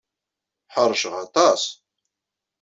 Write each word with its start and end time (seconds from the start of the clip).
Ḥeṛceɣ 0.73 1.13
aṭas. 1.25 1.61